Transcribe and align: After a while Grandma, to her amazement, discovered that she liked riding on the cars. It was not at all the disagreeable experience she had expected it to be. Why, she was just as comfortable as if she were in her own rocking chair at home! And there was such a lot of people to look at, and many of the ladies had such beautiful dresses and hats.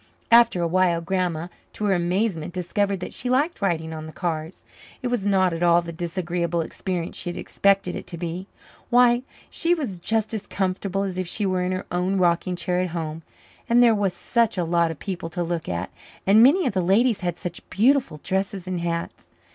After 0.31 0.63
a 0.63 0.67
while 0.67 0.99
Grandma, 0.99 1.47
to 1.73 1.85
her 1.85 1.93
amazement, 1.93 2.55
discovered 2.55 3.01
that 3.01 3.13
she 3.13 3.29
liked 3.29 3.61
riding 3.61 3.93
on 3.93 4.07
the 4.07 4.11
cars. 4.11 4.63
It 5.03 5.09
was 5.09 5.27
not 5.27 5.53
at 5.53 5.61
all 5.61 5.83
the 5.83 5.91
disagreeable 5.93 6.61
experience 6.61 7.15
she 7.15 7.29
had 7.29 7.37
expected 7.37 7.93
it 7.95 8.07
to 8.07 8.17
be. 8.17 8.47
Why, 8.89 9.21
she 9.51 9.75
was 9.75 9.99
just 9.99 10.33
as 10.33 10.47
comfortable 10.47 11.03
as 11.03 11.19
if 11.19 11.27
she 11.27 11.45
were 11.45 11.61
in 11.63 11.71
her 11.71 11.85
own 11.91 12.17
rocking 12.17 12.55
chair 12.55 12.81
at 12.81 12.89
home! 12.97 13.21
And 13.69 13.83
there 13.83 13.93
was 13.93 14.15
such 14.15 14.57
a 14.57 14.63
lot 14.63 14.89
of 14.89 14.97
people 14.97 15.29
to 15.29 15.43
look 15.43 15.69
at, 15.69 15.91
and 16.25 16.41
many 16.41 16.65
of 16.65 16.73
the 16.73 16.81
ladies 16.81 17.21
had 17.21 17.37
such 17.37 17.69
beautiful 17.69 18.19
dresses 18.23 18.65
and 18.65 18.79
hats. 18.79 19.29